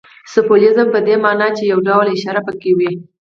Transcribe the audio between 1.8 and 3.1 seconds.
ډول اشاره پکښې وي.